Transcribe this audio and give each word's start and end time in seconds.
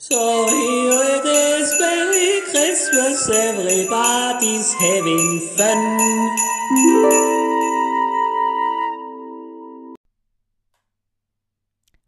So 0.00 0.46
here 0.46 1.18
it 1.18 1.24
is, 1.24 1.74
Merry 1.80 2.40
Christmas, 2.52 3.28
everybody's 3.28 4.72
having 4.74 5.40
fun. 5.56 5.98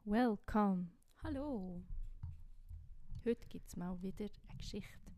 Welcome. 0.04 0.92
Hallo. 1.24 1.82
Heute 3.24 3.48
gibt 3.48 3.68
es 3.68 3.76
mal 3.76 4.00
wieder 4.00 4.26
eine 4.48 4.56
Geschichte. 4.56 5.10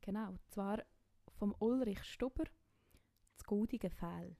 Genau, 0.00 0.36
zwar 0.50 0.84
vom 1.40 1.56
Ulrich 1.58 2.04
Stuber, 2.04 2.44
das 3.32 3.42
goldige 3.42 3.90
Fell. 3.90 4.36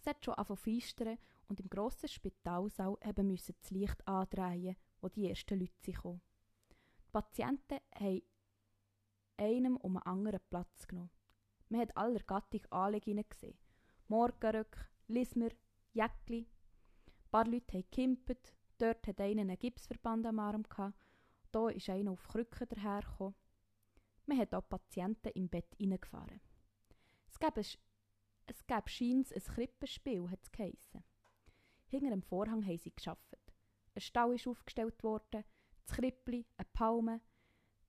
Es 0.00 0.06
hat 0.06 0.24
schon 0.24 0.34
angefangen 0.34 0.58
feistern 0.80 1.18
und 1.46 1.60
im 1.60 1.70
grossen 1.70 2.08
Spitalsaal 2.08 2.98
haben 3.04 3.28
müssen 3.28 3.54
das 3.60 3.70
Licht 3.70 4.06
andrehen, 4.08 4.76
wo 5.04 5.08
die 5.10 5.28
ersten 5.28 5.60
Leute 5.60 5.92
kamen. 5.92 6.22
Die 6.70 7.12
Patienten 7.12 7.78
haben 7.94 8.22
einem 9.36 9.76
um 9.76 9.98
einen 9.98 10.06
anderen 10.06 10.40
Platz 10.48 10.88
genommen. 10.88 11.10
Man 11.68 11.82
hat 11.82 11.94
aller 11.94 12.20
Gattung 12.20 12.64
Anlegungen 12.70 13.28
gesehen. 13.28 13.58
Morgenröcke, 14.08 14.86
Lismer, 15.08 15.50
Jäckli, 15.92 16.48
ein 17.06 17.30
paar 17.30 17.46
Leute 17.46 17.74
haben 17.74 17.82
gekimpert, 17.82 18.54
dort 18.78 19.06
hat 19.06 19.20
einer 19.20 19.42
einen 19.42 19.58
Gipsverband 19.58 20.26
am 20.26 20.38
Arm 20.38 20.62
gehabt, 20.62 20.98
da 21.52 21.68
ist 21.68 21.90
einer 21.90 22.12
auf 22.12 22.26
Krücken 22.26 22.68
dahergekommen. 22.68 23.34
Man 24.24 24.38
hat 24.38 24.54
auch 24.54 24.66
Patienten 24.66 25.32
im 25.34 25.50
Bett 25.50 25.74
hineingefahren. 25.76 26.40
Es 27.28 27.38
gäbe, 27.38 27.60
es 27.60 28.66
gäbe 28.66 28.88
scheins 28.88 29.32
ein 29.32 29.42
Krippenspiel, 29.42 30.30
hat 30.30 30.42
es 30.42 30.50
geheissen. 30.50 31.04
Hinter 31.88 32.10
dem 32.10 32.22
Vorhang 32.22 32.64
haben 32.64 32.78
sie 32.78 32.94
geschafft. 32.94 33.43
Ein 33.94 34.00
Stall 34.00 34.34
ist 34.34 34.46
aufgestellt 34.48 35.02
worden, 35.04 35.44
das 35.86 35.96
Krippli, 35.96 36.46
eine 36.56 36.68
Palme. 36.72 37.20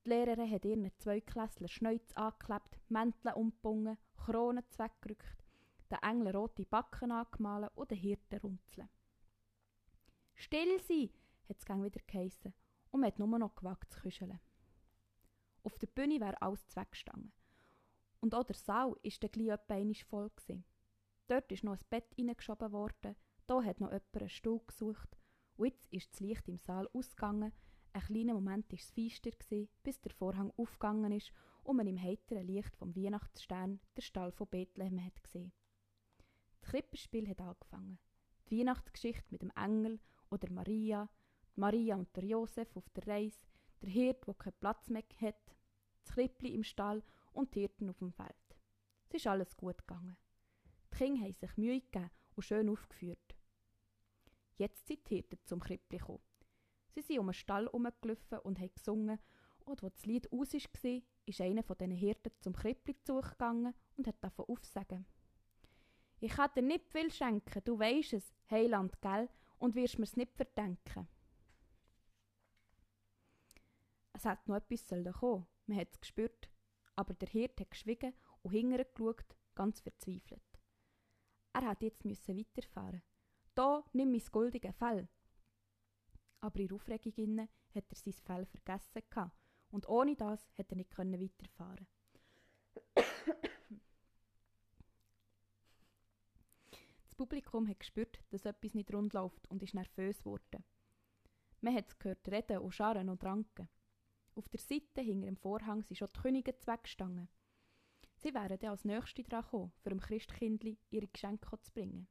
Die 0.03 0.09
Lehrerin 0.09 0.51
hat 0.51 0.65
ihren 0.65 0.91
Zweiklässler 0.99 1.67
Schneuz 1.67 2.11
angeklebt, 2.13 2.79
Mäntel 2.89 3.33
umgebunden, 3.33 3.97
Kronen 4.15 4.63
weggerückt, 4.77 5.43
den 5.89 5.97
Engel 6.03 6.35
rote 6.35 6.65
Backen 6.65 7.11
angemalt 7.11 7.71
und 7.75 7.89
den 7.89 7.97
Hirten 7.97 8.39
runzeln. 8.39 8.89
Still 10.35 10.79
sein, 10.81 11.09
hat 11.49 11.57
es 11.57 11.67
wieder 11.67 12.01
geheissen, 12.05 12.53
und 12.91 12.99
man 12.99 13.07
hat 13.07 13.19
nur 13.19 13.39
noch 13.39 13.55
gewagt 13.55 13.91
zu 13.91 14.01
küscheln. 14.01 14.39
Auf 15.63 15.79
der 15.79 15.87
Bühne 15.87 16.19
wäre 16.19 16.39
alles 16.41 16.67
zweckgestanden. 16.67 17.33
Und 18.19 18.35
auch 18.35 18.43
der 18.43 18.55
Saal 18.55 18.91
war 18.91 19.11
dann 19.19 19.31
gleich 19.31 19.47
etwa 19.47 20.05
voll. 20.05 20.29
Gewesen. 20.29 20.65
Dort 21.27 21.51
ist 21.51 21.63
noch 21.63 21.73
ein 21.73 21.85
Bett 21.89 22.13
reingeschoben 22.17 22.71
worden, 22.71 23.15
da 23.47 23.63
hat 23.63 23.79
noch 23.79 23.91
jemand 23.91 24.17
einen 24.17 24.29
Stuhl 24.29 24.61
gesucht, 24.67 25.17
und 25.57 25.67
jetzt 25.67 25.87
ist 25.91 26.11
das 26.11 26.19
Licht 26.19 26.47
im 26.47 26.57
Saal 26.57 26.87
ausgegangen. 26.93 27.51
Ein 27.93 28.01
kleiner 28.01 28.33
Moment 28.33 28.69
war 28.71 28.79
es 28.79 28.91
feister, 28.91 29.31
bis 29.83 30.01
der 30.01 30.11
Vorhang 30.11 30.51
aufgegangen 30.57 31.11
ist 31.11 31.31
und 31.63 31.77
man 31.77 31.87
im 31.87 32.01
heiteren 32.01 32.45
Licht 32.45 32.75
vom 32.75 32.95
Weihnachtsstern 32.95 33.79
den 33.95 34.01
Stall 34.01 34.31
von 34.31 34.47
Bethlehem 34.47 35.03
hat 35.03 35.23
gesehen. 35.23 35.53
Das 36.59 36.71
Krippenspiel 36.71 37.27
hat 37.29 37.41
angefangen. 37.41 37.99
Die 38.49 38.59
Weihnachtsgeschichte 38.59 39.31
mit 39.31 39.41
dem 39.41 39.51
Engel 39.55 39.99
oder 40.29 40.51
Maria, 40.51 41.09
Maria 41.55 41.95
und 41.95 42.13
der 42.15 42.25
Josef 42.25 42.75
auf 42.75 42.89
der 42.89 43.07
Reise, 43.07 43.47
der 43.81 43.89
Hirt, 43.89 44.27
der 44.27 44.33
keinen 44.33 44.59
Platz 44.59 44.89
mehr 44.89 45.03
hat, 45.21 45.55
das 46.03 46.13
Krippli 46.13 46.53
im 46.53 46.63
Stall 46.63 47.01
und 47.31 47.55
die 47.55 47.61
Hirten 47.61 47.89
auf 47.89 47.99
dem 47.99 48.11
Feld. 48.11 48.35
Es 49.07 49.15
ist 49.15 49.27
alles 49.27 49.55
gut 49.55 49.77
gegangen. 49.79 50.17
Die 50.91 50.97
Kinder 50.97 51.21
haben 51.21 51.33
sich 51.33 51.57
Mühe 51.57 51.81
gegeben 51.81 52.11
und 52.35 52.43
schön 52.43 52.69
aufgeführt. 52.69 53.34
Jetzt 54.57 54.87
sind 54.87 55.07
die 55.09 55.15
Hirten 55.15 55.39
zum 55.45 55.59
Krippli 55.59 55.97
gekommen. 55.97 56.21
Sie 56.93 57.01
sind 57.01 57.19
um 57.19 57.27
den 57.27 57.33
Stall 57.33 57.65
herumgelaufen 57.65 58.39
und 58.39 58.59
haben 58.59 58.73
gesungen 58.73 59.19
und 59.65 59.83
als 59.83 59.95
das 59.95 60.05
Lied 60.05 60.31
aus 60.31 60.53
war, 60.53 61.01
ist 61.25 61.41
einer 61.41 61.63
von 61.63 61.77
diesen 61.77 61.91
Hirten 61.91 62.31
zum 62.39 62.53
Krippli 62.53 62.95
zugegangen 63.03 63.73
und 63.97 64.07
hat 64.07 64.23
davon 64.23 64.45
aufsagen. 64.47 65.05
Ich 66.19 66.31
kann 66.31 66.51
dir 66.55 66.61
nicht 66.61 66.87
viel 66.89 67.11
schenken, 67.11 67.61
du 67.65 67.77
weisst 67.77 68.13
es, 68.13 68.33
Heiland, 68.49 69.01
gell, 69.01 69.29
und 69.57 69.75
wirst 69.75 69.99
mir's 69.99 70.15
nicht 70.15 70.33
verdenken. 70.35 71.07
Es 74.13 74.23
hat 74.23 74.47
noch 74.47 74.55
etwas 74.55 74.87
sollen 74.87 75.11
kommen, 75.11 75.47
man 75.65 75.77
hat 75.77 75.89
es 75.91 75.99
gespürt, 75.99 76.49
aber 76.95 77.13
der 77.13 77.27
Hirt 77.27 77.59
hat 77.59 77.71
geschwiegen 77.71 78.13
und 78.43 78.51
hinterher 78.51 78.85
geschaut, 78.85 79.35
ganz 79.55 79.81
verzweifelt. 79.81 80.41
Er 81.51 81.63
hat 81.63 81.81
jetzt 81.81 82.05
weiterfahren. 82.05 83.01
Da, 83.55 83.83
nimm 83.93 84.11
mein 84.11 84.23
goldige 84.31 84.73
Fell. 84.73 85.07
Aber 86.41 86.59
in 86.59 86.67
der 86.67 86.75
Aufregung 86.75 87.13
inne 87.15 87.49
hat 87.73 87.85
er 87.89 87.95
sein 87.95 88.13
Fell 88.13 88.45
vergessen 88.45 89.31
und 89.69 89.87
ohne 89.87 90.15
das 90.15 90.51
hat 90.57 90.69
er 90.71 90.77
nicht 90.77 90.91
können 90.91 91.19
weiterfahren. 91.19 91.87
Das 97.03 97.15
Publikum 97.15 97.65
hat 97.69 97.79
gespürt, 97.79 98.19
dass 98.29 98.43
etwas 98.43 98.73
nicht 98.73 98.93
rund 98.93 99.13
läuft 99.13 99.49
und 99.49 99.63
ist 99.63 99.73
nervös 99.73 100.19
geworden. 100.19 100.65
Man 101.61 101.73
hat 101.73 101.87
es 101.87 101.97
gehört 101.97 102.27
reden 102.27 102.57
und 102.57 102.73
scharren 102.73 103.07
und 103.07 103.23
ranken. 103.23 103.69
Auf 104.35 104.49
der 104.49 104.59
Seite 104.59 104.99
hinter 105.01 105.27
dem 105.27 105.37
Vorhang 105.37 105.81
sind 105.81 105.95
schon 105.97 106.09
die 106.13 106.19
Könige 106.19 106.57
zweckstangen. 106.57 107.29
Sie 108.17 108.33
wären 108.33 108.59
dann 108.59 108.71
als 108.71 108.83
Nächste 108.83 109.23
dran 109.23 109.43
gekommen, 109.43 109.71
für 109.81 109.89
dem 109.89 110.01
Christkindli 110.01 110.77
ihre 110.89 111.07
Geschenke 111.07 111.57
zu 111.61 111.71
bringen. 111.71 112.09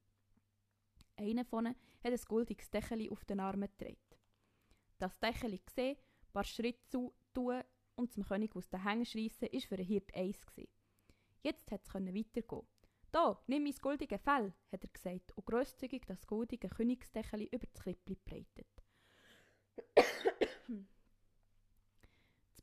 Einer 1.16 1.44
von 1.44 1.66
ihnen 1.66 1.76
hat 2.02 2.12
ein 2.12 2.20
goldiges 2.28 2.70
Dächeli 2.70 3.10
auf 3.10 3.24
den 3.24 3.40
Armen 3.40 3.68
getragen. 3.68 3.98
Das 4.98 5.18
Dächeli 5.18 5.60
gesehen, 5.64 5.96
ein 5.96 6.32
paar 6.32 6.44
Schritte 6.44 6.86
zu 6.88 7.14
tun 7.32 7.62
und 7.96 8.12
zum 8.12 8.24
König 8.24 8.54
aus 8.56 8.68
den 8.68 8.82
Hängen 8.82 9.06
schreissen, 9.06 9.48
war 9.52 9.60
für 9.60 9.76
den 9.76 9.86
Hirt 9.86 10.14
eins. 10.14 10.44
Gewesen. 10.46 10.72
Jetzt 11.42 11.70
hat 11.70 11.86
es 11.86 11.94
weitergehen. 11.94 12.66
Da, 13.12 13.40
nimm 13.46 13.62
mein 13.62 13.74
goldige 13.80 14.18
Fell, 14.18 14.52
hat 14.72 14.82
er 14.82 14.88
gesagt 14.88 15.30
und 15.36 15.46
grosszügig 15.46 16.04
das 16.06 16.26
goldige 16.26 16.68
Königsdächeli 16.68 17.48
über 17.52 17.66
das 17.66 17.82
Krippli 17.82 18.16
breitet. 18.24 18.66
das 19.94 20.06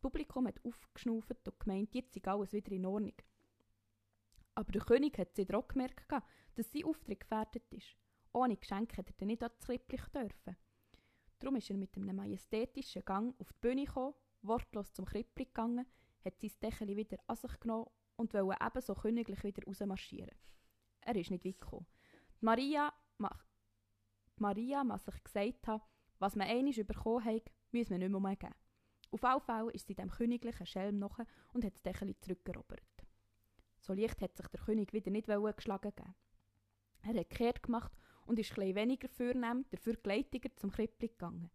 Publikum 0.02 0.48
hat 0.48 0.60
aufgeschnauft 0.66 1.48
und 1.48 1.60
gemeint, 1.60 1.96
jetzt 1.96 2.14
sei 2.14 2.22
alles 2.26 2.52
wieder 2.52 2.72
in 2.72 2.86
Ordnung. 2.86 3.16
Aber 4.56 4.72
der 4.74 4.82
König 4.82 5.18
hat 5.18 5.36
sich 5.36 5.48
gemerkt, 5.48 6.12
dass 6.56 6.72
sein 6.72 6.84
Auftritt 6.84 7.22
gefährdet 7.22 7.72
ist. 7.72 7.96
Ohne 8.34 8.56
Geschenk 8.56 8.96
hätte 8.98 9.14
er 9.18 9.26
nicht 9.26 9.44
an 9.44 9.50
das 9.50 9.66
Krippli 9.66 9.98
dürfen. 9.98 10.56
Darum 11.40 11.56
ist 11.56 11.70
er 11.70 11.78
mit 11.78 11.96
einem 11.98 12.16
majestätischen 12.16 13.04
Gang 13.04 13.36
auf 13.40 13.52
die 13.52 13.60
Bühne 13.60 13.86
gekommen, 13.86 14.14
wortlos 14.42 14.94
zum 14.94 15.06
Krippli 15.06 15.46
gegangen, 15.46 15.86
hat 16.24 16.40
sein 16.40 16.52
Dächeli 16.62 16.96
wieder 16.96 17.18
an 17.28 17.36
sich 17.36 17.60
genommen 17.60 17.90
und 18.16 18.34
wollte 18.34 18.64
ebenso 18.64 18.96
königlich 18.96 19.44
wieder 19.44 19.64
rausmarschieren. 19.66 20.36
Er 21.02 21.16
ist 21.16 21.32
nicht 21.32 21.44
weit 21.46 21.60
gekommen. 21.60 21.88
Die 22.40 22.46
Maria, 22.46 22.94
mach, 23.18 23.44
Maria 24.38 24.84
muss 24.84 25.04
sich 25.06 25.24
gesagt 25.24 25.68
haben, 25.68 25.82
was 26.20 26.36
man 26.36 26.48
einmal 26.48 26.74
bekommen 26.74 27.26
hat, 27.26 27.52
müsse 27.72 27.92
man 27.92 28.00
nicht 28.00 28.22
mehr 28.22 28.36
geben. 28.36 28.56
Auf 29.12 29.24
alle 29.24 29.42
Fälle 29.42 29.72
ist 29.72 29.88
sie 29.88 29.96
dem 29.96 30.10
königlichen 30.10 30.66
Schelm 30.66 31.00
nach 31.00 31.20
und 31.54 31.66
hat 31.66 31.74
das 31.74 31.82
Dächeli 31.82 32.18
zurückerobert. 32.20 32.82
So 33.80 33.94
leicht 33.94 34.22
hat 34.22 34.38
sich 34.38 34.48
der 34.48 34.62
König 34.62 34.94
wieder 34.94 35.12
nicht 35.12 35.28
geschlagen 35.28 35.92
geben. 35.96 36.16
Er 37.02 37.20
hat 37.20 37.30
kehrt 37.32 37.64
gemacht 37.64 37.92
und 38.26 38.40
ist 38.40 38.58
ein 38.58 38.76
weniger 38.76 39.10
vornehm, 39.10 39.66
dafür 39.70 39.96
gleitiger 39.96 40.56
zum 40.56 40.72
Krippli 40.72 41.10
gegangen. 41.10 41.50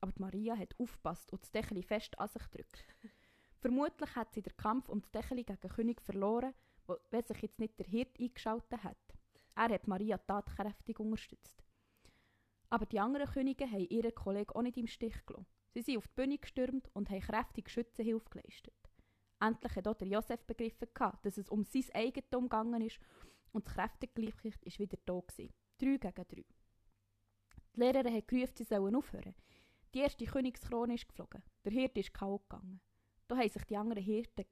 Aber 0.00 0.12
Maria 0.16 0.56
hat 0.56 0.78
aufgepasst 0.78 1.32
und 1.32 1.42
das 1.42 1.50
Dächeli 1.50 1.82
fest 1.82 2.18
an 2.18 2.28
sich 2.28 2.42
gedrückt. 2.50 2.84
Vermutlich 3.58 4.16
hat 4.16 4.32
sie 4.32 4.42
den 4.42 4.56
Kampf 4.56 4.88
um 4.88 5.02
das 5.02 5.10
Dächeli 5.10 5.44
gegen 5.44 5.68
König 5.68 6.00
verloren, 6.00 6.54
wenn 7.10 7.24
sich 7.24 7.42
jetzt 7.42 7.60
nicht 7.60 7.78
der 7.78 7.86
Hirt 7.86 8.18
eingeschaltet 8.18 8.82
hat. 8.82 8.96
Er 9.54 9.68
hat 9.68 9.86
Maria 9.86 10.16
tatkräftig 10.18 10.98
unterstützt. 10.98 11.62
Aber 12.70 12.86
die 12.86 13.00
anderen 13.00 13.30
Könige 13.30 13.70
haben 13.70 13.88
ihren 13.88 14.14
Kollegen 14.14 14.52
auch 14.52 14.62
nicht 14.62 14.78
im 14.78 14.86
Stich 14.86 15.26
gelassen. 15.26 15.46
Sie 15.72 15.82
sind 15.82 15.98
auf 15.98 16.08
die 16.08 16.14
Bühne 16.14 16.38
gestürmt 16.38 16.88
und 16.94 17.10
haben 17.10 17.20
kräftig 17.20 17.68
Schützenhilfe 17.68 18.30
geleistet. 18.30 18.74
Endlich 19.40 19.74
hat 19.76 19.88
auch 19.88 19.94
der 19.94 20.08
Josef 20.08 20.44
begriffen, 20.44 20.88
dass 21.22 21.38
es 21.38 21.48
um 21.48 21.64
sein 21.64 21.84
Eigentum 21.94 22.44
gegangen 22.44 22.82
ist 22.82 22.98
und 23.52 23.66
das 23.66 23.74
Kräftegleichgewicht 23.74 24.64
ist 24.64 24.78
wieder 24.78 24.98
da 25.04 25.20
gewesen. 25.20 25.52
Drei 25.80 25.96
gegen 25.96 26.28
drei. 26.28 26.44
Die 27.74 27.80
Lehrerin 27.80 28.14
hat 28.14 28.28
gerufen, 28.28 28.52
sie 28.54 28.64
sollen 28.64 28.94
aufhören. 28.94 29.34
Die 29.94 30.00
erste 30.00 30.26
Königskrone 30.26 30.94
ist 30.94 31.08
geflogen. 31.08 31.42
Der 31.64 31.72
Hirte 31.72 32.00
ist 32.00 32.12
K.O. 32.12 32.38
gegangen. 32.38 32.82
Da 33.28 33.38
haben 33.38 33.48
sich 33.48 33.64
die 33.64 33.78
anderen 33.78 34.04
Hirten 34.04 34.44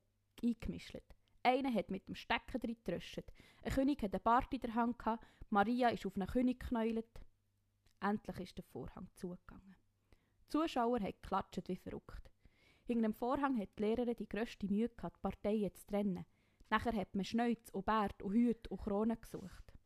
eingemischt. 0.42 1.02
Einer 1.42 1.74
hat 1.74 1.90
mit 1.90 2.08
dem 2.08 2.14
Stecken 2.14 2.60
drin 2.60 2.78
getröscht. 2.82 3.30
Ein 3.62 3.72
König 3.72 4.02
hat 4.02 4.14
einen 4.14 4.22
Bart 4.22 4.54
in 4.54 4.60
der 4.60 4.74
Hand 4.74 4.98
gehabt. 4.98 5.26
Maria 5.50 5.90
ist 5.90 6.06
auf 6.06 6.16
einen 6.16 6.26
König 6.26 6.60
geknäult. 6.60 7.20
Endlich 8.00 8.40
ist 8.40 8.56
der 8.56 8.64
Vorhang 8.64 9.10
zugegangen. 9.14 9.76
Die 10.44 10.48
Zuschauer 10.48 10.98
haben 10.98 11.12
geklatscht 11.12 11.68
wie 11.68 11.76
verrückt. 11.76 12.30
Hinter 12.84 13.02
dem 13.02 13.12
Vorhang 13.12 13.60
hat 13.60 13.78
die 13.78 13.82
Lehrerin 13.82 14.16
die 14.16 14.28
grösste 14.28 14.66
Mühe 14.66 14.88
gehabt, 14.88 15.16
die 15.18 15.20
Parteien 15.20 15.74
zu 15.74 15.86
trennen. 15.88 16.24
Nachher 16.70 16.96
hat 16.96 17.14
man 17.14 17.26
Schneuz 17.26 17.68
und 17.70 17.84
Bart 17.84 18.22
und 18.22 18.32
Hüte 18.32 18.70
und 18.70 18.80
Kronen 18.80 19.20
gesucht. 19.20 19.77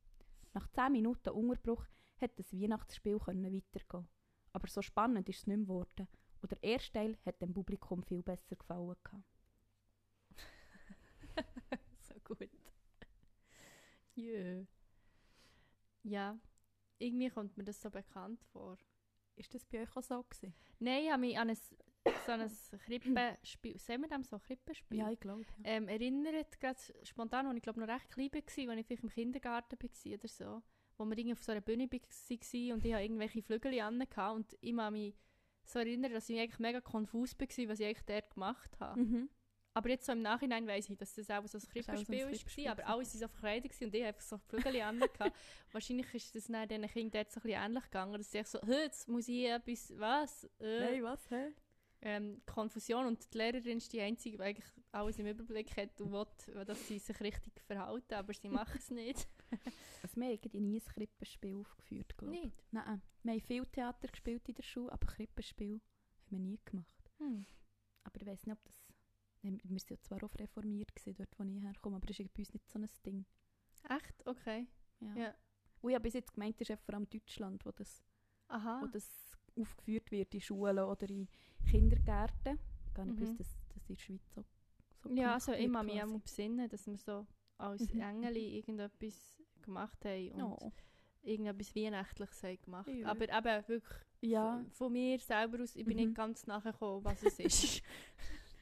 Nach 0.52 0.68
zehn 0.68 0.92
Minuten 0.92 1.30
Unterbruch 1.30 1.84
hat 2.20 2.38
das 2.38 2.52
Weihnachtsspiel 2.52 3.18
können 3.18 3.52
weitergehen. 3.52 4.08
Aber 4.52 4.68
so 4.68 4.82
spannend 4.82 5.28
ist 5.28 5.38
es 5.38 5.46
nicht 5.46 5.56
mehr 5.56 5.66
geworden. 5.66 6.08
Und 6.40 6.50
der 6.50 6.62
erste 6.62 6.92
Teil 6.92 7.18
hat 7.24 7.40
dem 7.40 7.54
Publikum 7.54 8.02
viel 8.02 8.22
besser 8.22 8.56
gefallen. 8.56 8.96
So 12.00 12.14
gut. 12.24 12.50
Jö. 14.14 14.66
Ja, 16.02 16.38
irgendwie 16.98 17.30
kommt 17.30 17.56
mir 17.56 17.64
das 17.64 17.80
so 17.80 17.90
bekannt 17.90 18.44
vor. 18.52 18.76
Ist 19.36 19.54
das 19.54 19.64
bei 19.64 19.82
euch 19.82 19.96
auch 19.96 20.02
so 20.02 20.22
gewesen? 20.22 20.54
Nein, 20.78 21.04
ich 21.04 21.10
habe 21.10 21.20
mich 21.20 21.38
an 21.38 21.50
ein, 21.50 21.58
so 22.26 22.32
ein 22.32 22.80
Krippenspiel, 22.80 23.78
sehen 23.78 24.00
wir 24.02 24.08
dem 24.08 24.24
so, 24.24 24.38
Krippenspiel? 24.38 24.98
Ja, 24.98 25.10
ich 25.10 25.20
glaube. 25.20 25.42
Ja. 25.42 25.64
ähm, 25.64 25.88
erinnert 25.88 26.60
gerade 26.60 26.78
spontan, 27.02 27.46
als 27.46 27.56
ich 27.56 27.62
glaube 27.62 27.80
noch 27.80 27.88
recht 27.88 28.10
klein 28.10 28.30
war, 28.32 28.70
als 28.72 28.80
ich 28.80 28.86
vielleicht 28.86 29.02
im 29.02 29.10
Kindergarten 29.10 29.78
war 29.80 30.14
oder 30.14 30.28
so, 30.28 30.62
wo 30.98 31.04
wir 31.04 31.18
irgendwie 31.18 31.32
auf 31.32 31.42
so 31.42 31.52
einer 31.52 31.60
Bühne 31.60 31.90
waren 31.90 32.72
und 32.72 32.84
ich 32.84 32.92
hatte 32.92 33.02
irgendwelche 33.02 33.42
Flügel 33.42 33.80
an 33.80 33.94
und 34.00 34.56
ich 34.60 34.76
kann 34.76 34.92
mich 34.92 35.14
so 35.64 35.78
erinnern, 35.78 36.12
dass 36.12 36.28
ich 36.28 36.38
eigentlich 36.38 36.58
mega 36.58 36.80
konfus 36.80 37.38
war, 37.38 37.68
was 37.68 37.80
ich 37.80 37.86
eigentlich 37.86 38.04
dort 38.04 38.30
gemacht 38.34 38.80
habe. 38.80 39.00
Mhm. 39.00 39.28
Aber 39.74 39.88
jetzt 39.88 40.04
so 40.04 40.12
im 40.12 40.20
Nachhinein 40.20 40.66
weiss 40.66 40.88
ich, 40.90 40.98
dass 40.98 41.14
das 41.14 41.30
auch 41.30 41.46
so 41.46 41.56
ein 41.56 41.60
so 41.60 41.66
ein 41.66 42.04
Krippenspiel 42.04 42.66
war, 42.66 42.72
aber 42.72 42.82
gewesen. 42.82 42.92
alle 42.92 42.98
waren 42.98 43.04
so 43.04 43.28
verkleidet 43.28 43.80
und 43.80 43.94
ich 43.94 44.04
einfach 44.04 44.20
so 44.20 44.38
Flügel 44.38 44.80
an. 44.82 45.00
Wahrscheinlich 45.72 46.14
ist 46.14 46.34
das 46.34 46.46
dann 46.48 46.68
diesen 46.68 46.86
Kindern 46.88 47.10
dort 47.12 47.32
so 47.32 47.40
ein 47.40 47.42
bisschen 47.42 47.62
ähnlich 47.62 47.84
gegangen, 47.84 48.12
dass 48.18 48.30
sie 48.30 48.42
so, 48.44 48.60
«Hä, 48.60 48.82
jetzt 48.82 49.08
muss 49.08 49.28
ich 49.28 49.46
etwas, 49.46 49.92
was? 49.96 50.44
Äh, 50.60 50.80
Nein, 50.80 51.02
was? 51.04 51.30
Hä? 51.30 51.54
Ähm, 52.02 52.42
Konfusion 52.46 53.06
und 53.06 53.32
die 53.32 53.38
Lehrerin 53.38 53.78
ist 53.78 53.92
die 53.92 54.00
Einzige, 54.00 54.36
die 54.36 54.42
eigentlich 54.42 54.66
alles 54.90 55.18
im 55.18 55.26
Überblick 55.26 55.76
hat 55.76 56.00
und 56.00 56.12
will, 56.12 56.64
dass 56.64 56.88
sie 56.88 56.98
sich 56.98 57.18
richtig 57.20 57.60
verhalten, 57.60 58.14
aber 58.14 58.34
sie 58.34 58.48
machen 58.48 58.76
es 58.76 58.90
nicht. 58.90 59.28
Also 60.02 60.16
wir 60.16 60.30
haben 60.30 60.66
nie 60.66 60.80
ein 60.80 60.84
Krippenspiel 60.84 61.56
aufgeführt, 61.56 62.16
glaube 62.16 62.34
ich. 62.34 62.44
nicht? 62.44 62.64
Nein, 62.72 63.02
wir 63.22 63.32
haben 63.32 63.40
viel 63.42 63.66
Theater 63.66 64.08
gespielt 64.08 64.48
in 64.48 64.54
der 64.54 64.62
Schule, 64.62 64.90
aber 64.90 65.06
Krippenspiel 65.06 65.74
haben 65.74 66.30
wir 66.30 66.38
nie 66.38 66.58
gemacht. 66.64 67.10
Hm. 67.18 67.44
Aber 68.02 68.20
ich 68.20 68.26
weiß 68.26 68.46
nicht, 68.46 68.56
ob 68.56 68.64
das... 68.64 68.74
Wir 69.42 69.52
waren 69.52 69.78
ja 69.90 70.00
zwar 70.00 70.24
auch 70.24 70.34
reformiert, 70.38 70.94
gewesen, 70.96 71.14
dort 71.14 71.38
wo 71.38 71.44
ich 71.44 71.62
herkomme, 71.62 71.96
aber 71.96 72.06
das 72.06 72.18
ist 72.18 72.32
bei 72.32 72.40
uns 72.40 72.52
nicht 72.52 72.68
so 72.68 72.78
ein 72.78 72.88
Ding. 73.04 73.26
Echt? 73.88 74.26
Okay. 74.26 74.66
Ja. 75.00 75.14
Ja. 75.16 75.34
Und 75.82 75.90
ich 75.90 75.94
habe 75.94 76.02
bis 76.02 76.14
jetzt 76.14 76.32
gemeint, 76.32 76.60
es 76.60 76.70
ist 76.70 76.82
vor 76.82 76.94
allem 76.94 77.08
Deutschland, 77.10 77.64
wo 77.66 77.70
das, 77.72 78.02
Aha. 78.48 78.80
wo 78.82 78.86
das 78.86 79.36
aufgeführt 79.56 80.10
wird 80.10 80.34
in 80.34 80.40
Schulen 80.40 80.84
oder 80.84 81.08
in 81.10 81.28
Kindergärten. 81.70 82.58
Gar 82.94 83.06
nicht 83.06 83.14
Mhm. 83.18 83.24
gewusst, 83.24 83.40
dass 83.40 83.58
das 83.74 83.88
in 83.88 83.94
der 83.96 84.02
Schweiz 84.02 84.34
so, 84.34 84.44
so 85.02 85.14
ja, 85.14 85.34
also 85.34 85.52
ich 85.52 85.72
kann 85.72 85.86
mich 85.86 86.02
auch 86.02 86.20
besinnen, 86.20 86.68
dass 86.68 86.86
wir 86.86 86.96
so 86.98 87.26
als 87.58 87.92
Mhm. 87.92 88.00
Engeli 88.00 88.56
irgendetwas 88.58 89.40
gemacht 89.62 90.04
haben 90.04 90.32
und 90.32 90.38
Ja. 90.60 90.72
irgendetwas 91.22 91.74
Weihnachtliches 91.74 92.42
haben 92.42 92.62
gemacht. 92.62 92.88
Ja. 92.88 93.08
Aber 93.08 93.22
eben 93.24 93.68
wirklich 93.68 94.00
Ja, 94.20 94.52
von, 94.58 94.70
von 94.70 94.92
mir 94.92 95.18
selber 95.18 95.62
aus, 95.62 95.74
ich 95.76 95.84
bin 95.84 95.96
Mhm. 95.96 96.04
nicht 96.04 96.14
ganz 96.14 96.46
nachgekommen, 96.46 97.04
was 97.04 97.22
es 97.22 97.38
ist. 97.38 97.42
es 97.82 97.82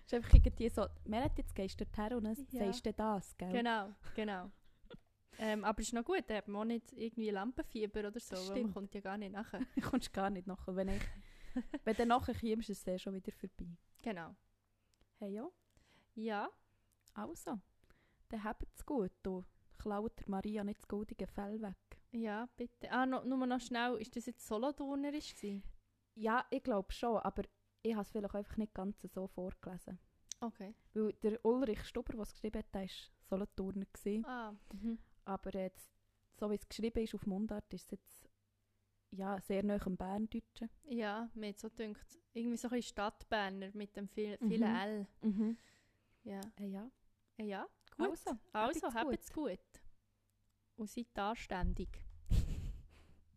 ist 0.07 0.15
einfach 0.15 0.35
irgendwie 0.35 0.69
so, 0.69 0.83
hat 0.83 1.39
jetzt 1.39 1.55
gehst 1.55 1.81
dorthin 1.81 2.17
und 2.19 2.25
dann 2.25 2.47
Ja. 2.51 2.65
sagst 2.67 2.87
du 2.87 2.93
das, 2.93 3.37
gell? 3.37 3.53
genau, 3.53 3.95
genau. 4.15 4.51
ähm, 5.39 5.65
aber 5.65 5.81
es 5.81 5.89
ist 5.89 5.95
noch 5.95 6.05
gut, 6.05 6.25
da 6.29 6.37
hat 6.37 6.49
man 6.49 6.63
auch 6.63 6.67
nicht 6.67 6.93
irgendwie 6.93 7.31
Lampenfieber 7.31 8.07
oder 8.09 8.21
so, 8.21 8.37
weil 8.49 8.63
man 8.63 8.73
kommt 8.75 8.95
ja 8.95 9.01
gar 9.01 9.17
nicht 9.19 9.33
nachher. 9.33 9.61
Du 9.77 9.81
kommst 9.91 10.13
gar 10.13 10.31
nicht 10.31 10.47
nachher. 10.47 10.77
Wenn, 10.77 10.89
ich, 10.89 11.03
wenn 11.85 11.97
du 11.97 12.07
nachher 12.07 12.35
kommst, 12.35 12.71
ist 12.71 12.87
es 12.87 13.03
schon 13.03 13.15
wieder 13.15 13.33
vorbei. 13.33 13.77
Genau. 14.03 14.35
Hey 15.19 15.33
ja, 15.35 15.49
Ja, 16.15 16.51
also, 17.15 17.61
dann 18.29 18.45
habt 18.45 18.67
es 18.75 18.85
gut. 18.87 19.13
Du 19.23 19.45
klaut 19.79 20.19
der 20.19 20.29
Maria 20.31 20.65
nicht 20.65 20.79
das 20.79 20.89
goldige 20.89 21.27
Fell 21.27 21.61
weg. 21.61 21.77
ja, 22.13 22.49
bitte. 22.57 22.91
Ah, 22.91 23.07
no, 23.07 23.25
nur 23.25 23.47
noch 23.47 23.61
schnell, 23.61 23.97
ist 23.97 24.17
das 24.17 24.27
jetzt 24.27 24.47
Solothurnerisch 24.47 25.35
gewesen? 25.35 25.63
Ja, 26.15 26.45
ich 26.51 26.63
glaube 26.63 26.93
schon, 26.93 27.19
aber 27.19 27.43
ich 27.83 27.93
habe 27.95 28.03
es 28.03 28.11
vielleicht 28.11 28.35
einfach 28.35 28.57
nicht 28.57 28.75
ganz 28.75 29.01
so 29.03 29.27
vorgelesen. 29.27 29.99
Okay. 30.41 30.75
Weil 30.95 31.13
der 31.23 31.45
Ulrich 31.45 31.85
Stuber, 31.85 32.13
der 32.13 32.23
es 32.23 32.33
geschrieben 32.33 32.59
hat, 32.59 32.75
der 32.75 32.83
war 32.83 32.89
Solothurner. 33.29 33.87
Ah, 34.25 34.53
mhm. 34.73 34.99
Aber 35.25 35.53
jetzt, 35.55 35.91
so 36.39 36.51
wie 36.51 36.55
es 36.55 36.69
geschrieben 36.69 37.03
ist 37.03 37.15
auf 37.15 37.27
Mundart, 37.27 37.73
ist 37.75 37.85
es 37.85 37.91
jetzt 37.93 38.30
ja, 39.13 39.41
sehr 39.41 39.63
nah 39.65 39.79
am 39.85 39.97
Berndeutschen. 39.97 40.69
Ja, 40.85 41.29
mir 41.35 41.49
hat 41.51 41.59
so 41.59 41.69
gedacht, 41.71 42.19
irgendwie 42.33 42.57
so 42.57 42.69
ein 42.69 42.71
bisschen 42.71 42.91
Stadtberner 42.91 43.71
mit 43.75 43.97
dem 43.97 44.09
viel, 44.09 44.39
vielen 44.39 44.71
Mhm. 44.71 44.77
L. 44.77 45.07
Mhm. 45.23 45.59
Ja. 46.25 46.41
Äh, 46.59 46.67
ja. 46.67 46.91
Äh, 47.37 47.45
Ja, 47.45 47.67
gut. 47.97 48.11
Also, 48.11 48.31
Also, 48.53 48.87
habt's 48.87 48.95
habt's 48.95 49.33
gut. 49.33 49.59
Und 50.77 50.89
seid 50.89 51.19
anständig. 51.19 51.89